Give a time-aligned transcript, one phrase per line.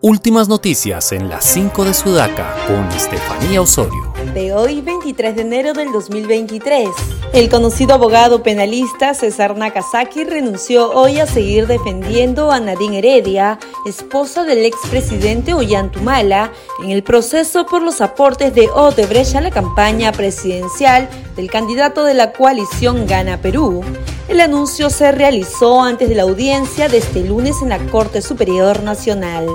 [0.00, 4.12] Últimas noticias en las 5 de Sudaca con Estefanía Osorio.
[4.32, 6.88] De hoy, 23 de enero del 2023.
[7.32, 14.44] El conocido abogado penalista César Nakazaki renunció hoy a seguir defendiendo a Nadine Heredia, esposa
[14.44, 21.08] del expresidente Ollantumala, en el proceso por los aportes de Odebrecht a la campaña presidencial
[21.34, 23.82] del candidato de la coalición Gana Perú.
[24.28, 28.84] El anuncio se realizó antes de la audiencia de este lunes en la Corte Superior
[28.84, 29.48] Nacional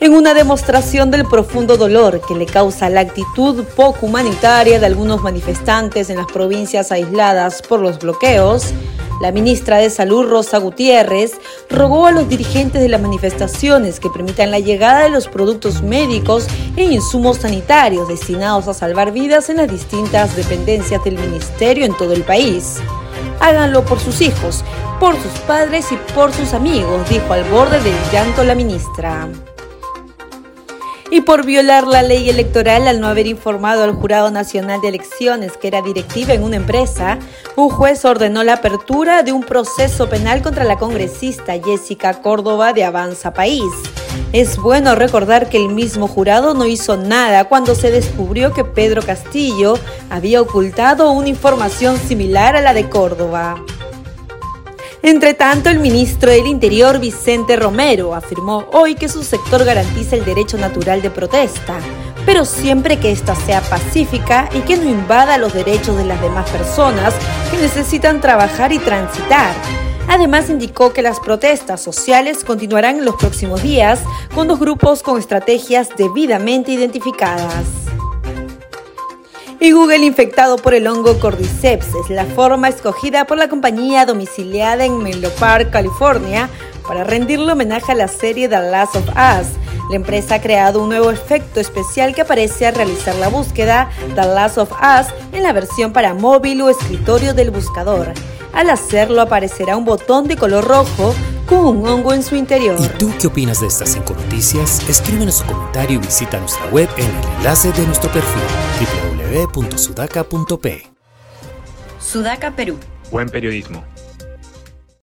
[0.00, 5.22] en una demostración del profundo dolor que le causa la actitud poco humanitaria de algunos
[5.22, 8.72] manifestantes en las provincias aisladas por los bloqueos,
[9.20, 11.32] la ministra de Salud, Rosa Gutiérrez,
[11.68, 16.46] rogó a los dirigentes de las manifestaciones que permitan la llegada de los productos médicos
[16.76, 22.12] e insumos sanitarios destinados a salvar vidas en las distintas dependencias del ministerio en todo
[22.12, 22.76] el país.
[23.40, 24.64] Háganlo por sus hijos,
[25.00, 29.28] por sus padres y por sus amigos, dijo al borde del llanto la ministra
[31.10, 35.56] y por violar la ley electoral al no haber informado al Jurado Nacional de Elecciones
[35.56, 37.18] que era directiva en una empresa,
[37.56, 42.84] un juez ordenó la apertura de un proceso penal contra la congresista Jessica Córdoba de
[42.84, 43.62] Avanza País.
[44.32, 49.02] Es bueno recordar que el mismo jurado no hizo nada cuando se descubrió que Pedro
[49.02, 49.74] Castillo
[50.10, 53.64] había ocultado una información similar a la de Córdoba.
[55.02, 60.24] Entre tanto, el ministro del Interior, Vicente Romero, afirmó hoy que su sector garantiza el
[60.24, 61.78] derecho natural de protesta,
[62.26, 66.50] pero siempre que ésta sea pacífica y que no invada los derechos de las demás
[66.50, 67.14] personas
[67.50, 69.54] que necesitan trabajar y transitar.
[70.08, 74.00] Además, indicó que las protestas sociales continuarán los próximos días
[74.34, 77.87] con dos grupos con estrategias debidamente identificadas.
[79.68, 84.86] Y Google infectado por el hongo Cordyceps es la forma escogida por la compañía domiciliada
[84.86, 86.48] en Menlo Park, California,
[86.86, 89.48] para rendirle homenaje a la serie The Last of Us.
[89.90, 94.24] La empresa ha creado un nuevo efecto especial que aparece al realizar la búsqueda The
[94.24, 98.14] Last of Us en la versión para móvil o escritorio del buscador.
[98.54, 101.14] Al hacerlo aparecerá un botón de color rojo
[101.44, 102.78] con un hongo en su interior.
[102.80, 104.80] ¿Y tú qué opinas de estas cinco noticias?
[104.88, 110.86] Escríbenos su comentario y visita nuestra web en el enlace de nuestro perfil www.sudaca.p.
[112.00, 112.78] Sudaca, Perú.
[113.10, 113.84] Buen periodismo.